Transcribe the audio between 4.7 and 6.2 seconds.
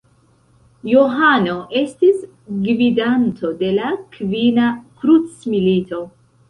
Krucmilito.